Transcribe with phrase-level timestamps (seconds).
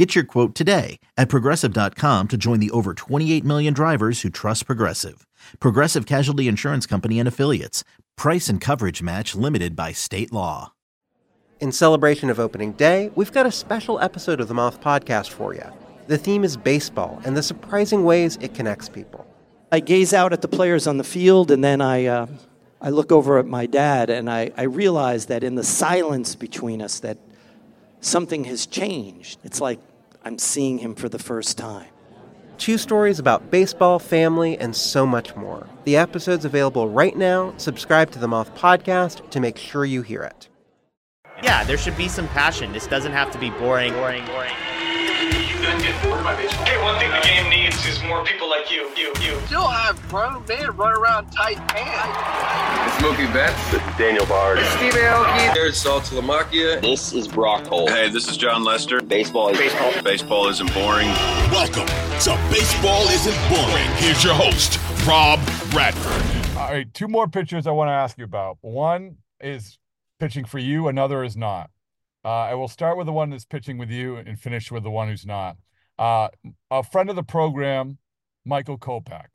[0.00, 4.64] Get your quote today at progressive.com to join the over 28 million drivers who trust
[4.64, 5.26] Progressive.
[5.58, 7.84] Progressive Casualty Insurance Company and Affiliates.
[8.16, 10.72] Price and coverage match limited by state law.
[11.60, 15.52] In celebration of opening day, we've got a special episode of the Moth Podcast for
[15.52, 15.66] you.
[16.06, 19.26] The theme is baseball and the surprising ways it connects people.
[19.70, 22.26] I gaze out at the players on the field and then I, uh,
[22.80, 26.80] I look over at my dad and I, I realize that in the silence between
[26.80, 27.18] us that
[28.00, 29.40] something has changed.
[29.44, 29.78] It's like
[30.24, 31.88] I'm seeing him for the first time.
[32.58, 35.66] Two stories about baseball, family, and so much more.
[35.84, 37.54] The episode's available right now.
[37.56, 40.48] Subscribe to the Moth Podcast to make sure you hear it.
[41.42, 42.70] Yeah, there should be some passion.
[42.72, 44.52] This doesn't have to be boring, boring, boring.
[45.60, 49.40] Hey, one thing the game needs is more people like you, you, you.
[49.46, 52.39] Still have grown men run around tight pants.
[53.02, 53.96] It's Mookie Betts.
[53.96, 54.58] Daniel Bard.
[54.58, 55.54] Steve Aoki.
[55.54, 56.82] There's Saltalamacchia.
[56.82, 57.88] This is Brock Holt.
[57.88, 59.00] Hey, this is Jon Lester.
[59.00, 60.02] Baseball is baseball.
[60.02, 61.08] Baseball isn't boring.
[61.50, 63.88] Welcome to Baseball Isn't Boring.
[63.96, 64.78] Here's your host,
[65.08, 65.40] Rob
[65.70, 66.58] Bradford.
[66.58, 68.58] All right, two more pitchers I want to ask you about.
[68.60, 69.78] One is
[70.18, 71.70] pitching for you, another is not.
[72.22, 74.90] Uh, I will start with the one that's pitching with you and finish with the
[74.90, 75.56] one who's not.
[75.98, 76.28] Uh,
[76.70, 77.96] a friend of the program,
[78.44, 79.28] Michael Kopech.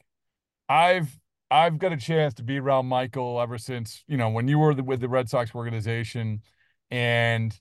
[0.70, 1.20] I've
[1.52, 4.74] I've got a chance to be around Michael ever since you know when you were
[4.74, 6.42] the, with the Red Sox organization,
[6.92, 7.58] and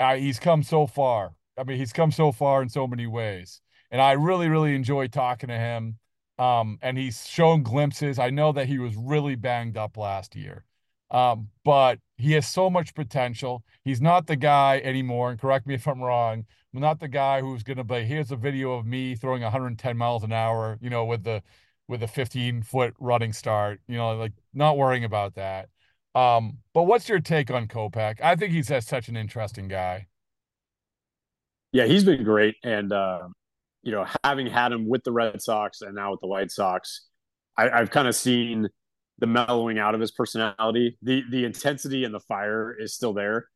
[0.00, 1.34] uh, he's come so far.
[1.58, 3.60] I mean, he's come so far in so many ways,
[3.90, 5.98] and I really really enjoy talking to him.
[6.36, 8.18] Um, and he's shown glimpses.
[8.18, 10.64] I know that he was really banged up last year.
[11.10, 13.62] Um, but he has so much potential.
[13.84, 16.44] He's not the guy anymore, and correct me if I'm wrong.
[16.74, 18.02] I'm not the guy who's going to be.
[18.02, 21.40] Here's a video of me throwing 110 miles an hour, you know, with the
[21.88, 23.80] with a 15 foot running start.
[23.86, 25.68] You know, like not worrying about that.
[26.14, 28.20] Um, but what's your take on Kopech?
[28.22, 30.06] I think he's such an interesting guy.
[31.72, 33.28] Yeah, he's been great, and uh,
[33.82, 37.08] you know, having had him with the Red Sox and now with the White Sox,
[37.56, 38.68] I, I've kind of seen
[39.18, 40.96] the mellowing out of his personality.
[41.02, 43.48] The the intensity and the fire is still there,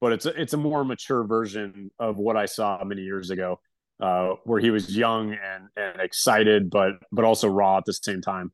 [0.00, 3.60] but it's a, it's a more mature version of what I saw many years ago,
[4.00, 8.20] uh, where he was young and and excited, but but also raw at the same
[8.20, 8.52] time.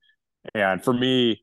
[0.54, 1.42] And for me,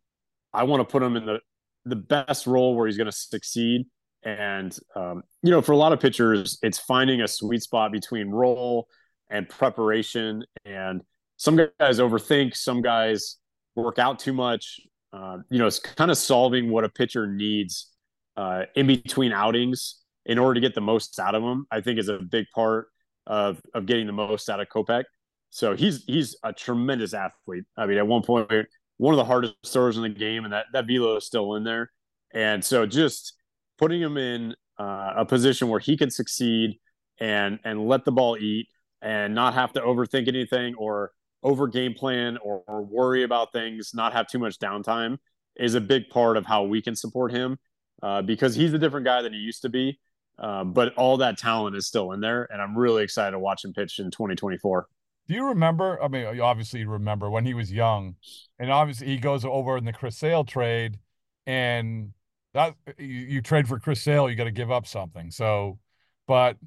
[0.54, 1.40] I want to put him in the
[1.86, 3.86] the best role where he's going to succeed.
[4.24, 8.30] And um, you know, for a lot of pitchers, it's finding a sweet spot between
[8.30, 8.88] role
[9.30, 10.46] and preparation.
[10.64, 11.02] And
[11.38, 13.38] some guys overthink, some guys
[13.76, 14.80] work out too much
[15.14, 17.92] uh, you know, it's kind of solving what a pitcher needs
[18.36, 21.68] uh, in between outings in order to get the most out of them.
[21.72, 22.88] I think is a big part
[23.28, 25.04] of of getting the most out of Kopech.
[25.50, 27.66] So he's he's a tremendous athlete.
[27.78, 28.50] I mean, at one point,
[28.98, 31.64] one of the hardest throwers in the game, and that that velo is still in
[31.64, 31.92] there.
[32.34, 33.34] And so, just
[33.78, 36.80] putting him in uh, a position where he can succeed
[37.20, 38.68] and and let the ball eat
[39.02, 41.12] and not have to overthink anything or
[41.44, 45.18] over game plan or, or, worry about things, not have too much downtime
[45.58, 47.58] is a big part of how we can support him
[48.02, 50.00] uh, because he's a different guy than he used to be.
[50.40, 53.64] Uh, but all that talent is still in there, and I'm really excited to watch
[53.64, 54.88] him pitch in 2024.
[55.28, 56.02] Do you remember?
[56.02, 58.16] I mean, you obviously remember when he was young,
[58.60, 61.00] and obviously he goes over in the Chris Sale trade,
[61.46, 62.14] and
[62.54, 65.32] that you, you trade for Chris Sale, you got to give up something.
[65.32, 65.80] So,
[66.28, 66.58] but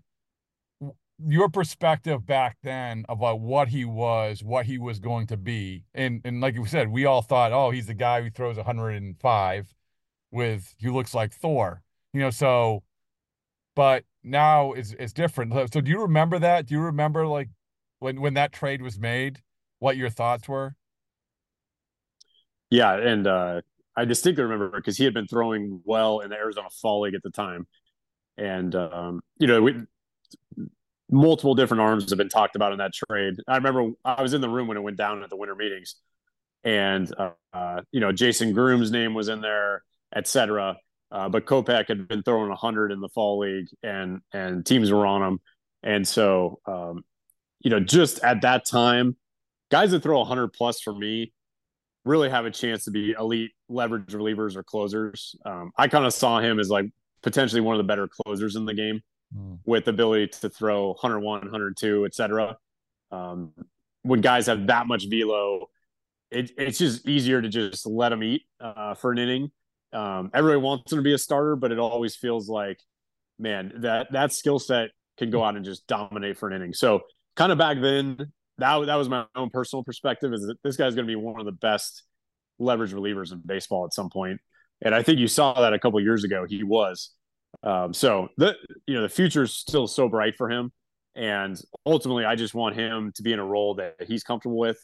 [1.24, 6.20] your perspective back then about what he was, what he was going to be, and
[6.24, 9.74] and like you said, we all thought, oh, he's the guy who throws 105
[10.30, 12.30] with who looks like Thor, you know.
[12.30, 12.82] So,
[13.76, 15.52] but now it's it's different.
[15.72, 16.66] So, do you remember that?
[16.66, 17.50] Do you remember like
[18.00, 19.40] when when that trade was made,
[19.78, 20.74] what your thoughts were?
[22.70, 23.60] Yeah, and uh,
[23.94, 27.22] I distinctly remember because he had been throwing well in the Arizona Fall League at
[27.22, 27.68] the time,
[28.36, 29.76] and um, you know we
[31.08, 33.34] multiple different arms have been talked about in that trade.
[33.46, 35.94] I remember I was in the room when it went down at the winter meetings,
[36.64, 39.84] and uh, uh, you know Jason Groome's name was in there,
[40.14, 40.78] etc.
[41.10, 45.06] Uh, but Kopech had been throwing 100 in the fall league, and and teams were
[45.06, 45.40] on him,
[45.82, 47.04] and so um,
[47.60, 49.16] you know just at that time,
[49.70, 51.32] guys that throw 100 plus for me
[52.06, 55.34] really have a chance to be elite leverage relievers or closers.
[55.44, 56.86] Um, I kind of saw him as like
[57.22, 59.00] potentially one of the better closers in the game
[59.36, 59.58] mm.
[59.66, 62.56] with ability to throw 101, 102, etc.
[63.10, 63.52] Um,
[64.02, 65.68] when guys have that much velo,
[66.30, 69.50] it, it's just easier to just let them eat uh, for an inning.
[69.92, 72.78] Um, everybody wants him to be a starter, but it always feels like,
[73.38, 76.74] man, that that skill set can go out and just dominate for an inning.
[76.74, 77.00] So
[77.36, 78.16] kind of back then,
[78.58, 81.40] that that was my own personal perspective is that this guy's going to be one
[81.40, 82.02] of the best
[82.58, 84.40] leverage relievers in baseball at some point.
[84.82, 86.46] And I think you saw that a couple years ago.
[86.48, 87.10] He was.
[87.62, 88.54] Um, so the
[88.86, 90.72] you know the future is still so bright for him,
[91.14, 94.78] and ultimately, I just want him to be in a role that he's comfortable with,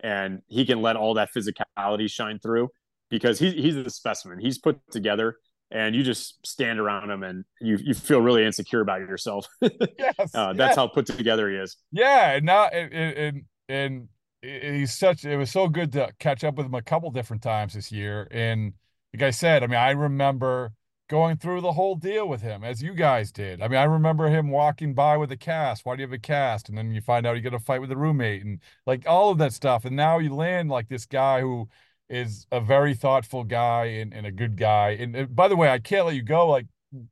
[0.00, 2.70] and he can let all that physicality shine through
[3.14, 4.40] because he's he's a specimen.
[4.40, 5.36] He's put together,
[5.70, 9.46] and you just stand around him and you you feel really insecure about yourself.
[9.60, 11.76] yes, uh, that's how put together he is.
[11.92, 14.08] Yeah, and now and and and
[14.42, 15.24] he's such.
[15.24, 18.26] It was so good to catch up with him a couple different times this year,
[18.32, 18.72] and
[19.14, 20.72] like I said, I mean, I remember
[21.08, 23.62] going through the whole deal with him as you guys did.
[23.62, 25.84] I mean, I remember him walking by with a cast.
[25.86, 26.68] Why do you have a cast?
[26.68, 29.30] And then you find out you get a fight with a roommate and like all
[29.30, 29.84] of that stuff.
[29.84, 31.68] And now you land like this guy who
[32.14, 34.90] is a very thoughtful guy and, and a good guy.
[34.90, 36.66] And, and by the way, I can't let you go like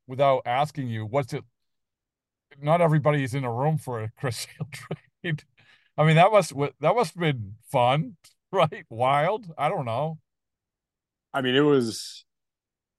[0.07, 1.45] without asking you what's it.
[2.61, 5.43] Not everybody is in a room for a Chris Sale trade.
[5.97, 8.17] I mean, that must that must have been fun,
[8.53, 8.85] right?
[8.89, 9.47] Wild.
[9.59, 10.19] I don't know.
[11.35, 12.25] I mean, it was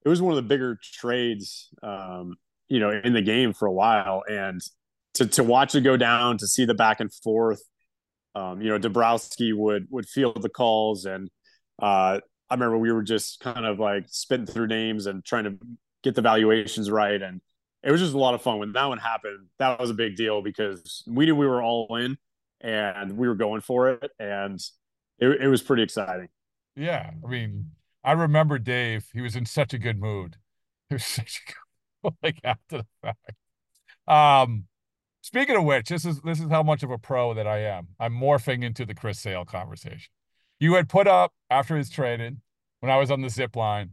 [0.05, 2.35] it was one of the bigger trades, um,
[2.67, 4.61] you know, in the game for a while, and
[5.15, 7.61] to to watch it go down, to see the back and forth.
[8.35, 11.29] Um, you know, Dombrowski would would field the calls, and
[11.81, 15.57] uh, I remember we were just kind of like spitting through names and trying to
[16.03, 17.41] get the valuations right, and
[17.83, 18.59] it was just a lot of fun.
[18.59, 21.95] When that one happened, that was a big deal because we knew we were all
[21.97, 22.17] in,
[22.61, 24.59] and we were going for it, and
[25.19, 26.29] it, it was pretty exciting.
[26.75, 27.71] Yeah, I mean,
[28.03, 29.09] I remember Dave.
[29.13, 30.37] He was in such a good mood.
[30.89, 33.31] He was such a good like after the fact.
[34.07, 34.65] Um,
[35.21, 37.89] speaking of which, this is this is how much of a pro that I am.
[37.99, 40.11] I'm morphing into the Chris Sale conversation.
[40.59, 42.41] You had put up after his trading
[42.79, 43.91] when I was on the zip line,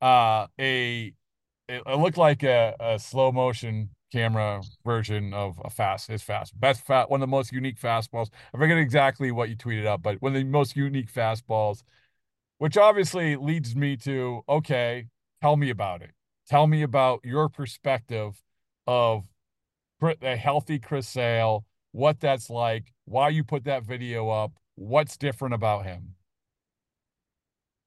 [0.00, 1.12] uh, a
[1.68, 6.58] it, it looked like a, a slow motion camera version of a fast his fast
[6.60, 8.28] best fat one of the most unique fastballs.
[8.54, 11.82] I forget exactly what you tweeted up, but one of the most unique fastballs
[12.58, 15.08] which obviously leads me to okay,
[15.40, 16.12] tell me about it.
[16.48, 18.40] Tell me about your perspective
[18.86, 19.24] of
[20.22, 25.54] a healthy Chris Sale, what that's like, why you put that video up, what's different
[25.54, 26.14] about him.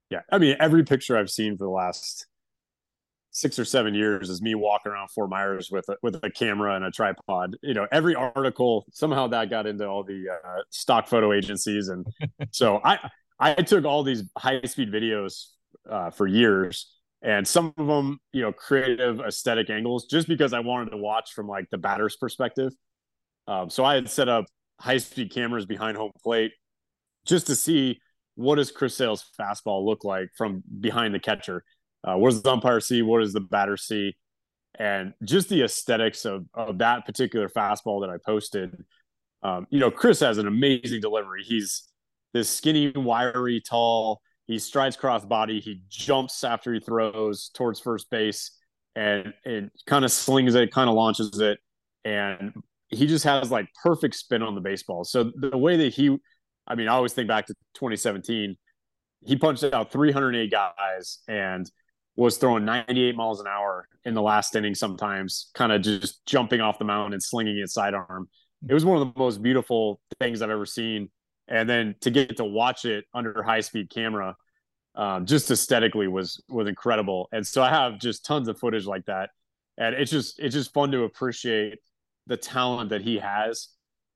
[0.09, 2.27] Yeah, I mean, every picture I've seen for the last
[3.31, 6.75] six or seven years is me walking around Fort Myers with a, with a camera
[6.75, 7.57] and a tripod.
[7.61, 12.05] You know, every article somehow that got into all the uh, stock photo agencies, and
[12.51, 12.99] so I
[13.39, 15.47] I took all these high speed videos
[15.89, 20.59] uh, for years, and some of them, you know, creative aesthetic angles, just because I
[20.59, 22.71] wanted to watch from like the batter's perspective.
[23.47, 24.45] Um, so I had set up
[24.79, 26.51] high speed cameras behind home plate
[27.25, 27.99] just to see
[28.35, 31.63] what does Chris Sale's fastball look like from behind the catcher.
[32.03, 33.01] Uh, what does the umpire see?
[33.01, 34.15] What does the batter see?
[34.77, 38.83] And just the aesthetics of, of that particular fastball that I posted.
[39.41, 41.43] Um, you know, Chris has an amazing delivery.
[41.43, 41.83] He's
[42.33, 44.21] this skinny, wiry, tall.
[44.47, 45.59] He strides cross body.
[45.59, 48.51] He jumps after he throws towards first base
[48.95, 51.59] and and kind of slings it, kind of launches it,
[52.03, 52.53] and
[52.89, 55.03] he just has like perfect spin on the baseball.
[55.03, 56.17] So the way that he,
[56.67, 58.55] I mean, I always think back to 2017.
[59.25, 61.69] He punched out 308 guys and
[62.15, 64.75] was throwing 98 miles an hour in the last inning.
[64.75, 68.29] Sometimes, kind of just jumping off the mound and slinging it sidearm.
[68.67, 71.09] It was one of the most beautiful things I've ever seen
[71.47, 74.35] and then to get to watch it under high speed camera
[74.95, 79.05] um, just aesthetically was was incredible and so i have just tons of footage like
[79.05, 79.29] that
[79.77, 81.79] and it's just it's just fun to appreciate
[82.27, 83.69] the talent that he has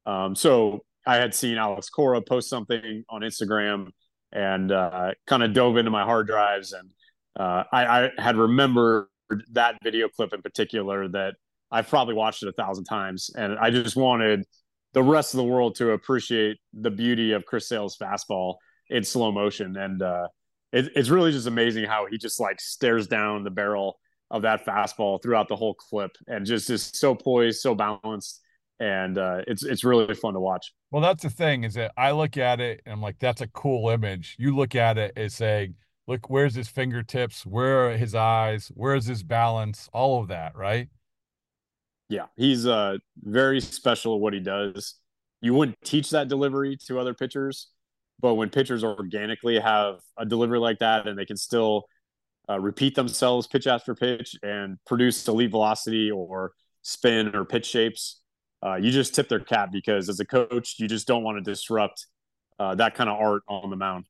[0.06, 3.88] um, so i had seen alex cora post something on instagram
[4.32, 6.91] and uh, kind of dove into my hard drives and
[7.39, 9.08] uh, I, I had remembered
[9.53, 11.36] that video clip in particular that
[11.72, 14.46] i've probably watched it a thousand times and i just wanted
[14.94, 18.56] the rest of the world to appreciate the beauty of Chris Sale's fastball
[18.89, 19.77] in slow motion.
[19.77, 20.27] And uh,
[20.72, 24.00] it, it's really just amazing how he just like stares down the barrel
[24.32, 28.41] of that fastball throughout the whole clip and just is so poised, so balanced.
[28.80, 30.74] And uh, it's it's really fun to watch.
[30.92, 33.48] Well, that's the thing is that I look at it and I'm like, that's a
[33.48, 34.36] cool image.
[34.40, 35.76] You look at it as saying,
[36.08, 37.46] look, where's his fingertips?
[37.46, 38.72] Where are his eyes?
[38.74, 39.90] Where's his balance?
[39.92, 40.88] All of that, right?
[42.08, 44.96] Yeah, he's uh very special at what he does.
[45.42, 47.68] You wouldn't teach that delivery to other pitchers,
[48.20, 51.86] but when pitchers organically have a delivery like that and they can still
[52.50, 58.22] uh, repeat themselves pitch after pitch and produce elite velocity or spin or pitch shapes,
[58.66, 61.51] uh, you just tip their cap because as a coach, you just don't want to
[61.51, 62.08] disrupt
[62.60, 64.06] uh, that kind of art on the mound.